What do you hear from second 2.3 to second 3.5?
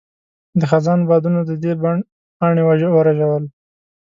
پاڼې ورژول.